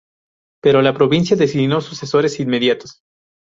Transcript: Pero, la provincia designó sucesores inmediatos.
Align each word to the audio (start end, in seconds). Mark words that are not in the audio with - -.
Pero, 0.63 0.81
la 0.81 0.95
provincia 0.95 1.37
designó 1.37 1.79
sucesores 1.79 2.39
inmediatos. 2.39 3.03